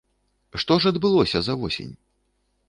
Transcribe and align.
Што 0.63 0.77
ж 0.85 0.93
адбылося 0.93 1.39
за 1.49 1.57
восень? 1.65 1.93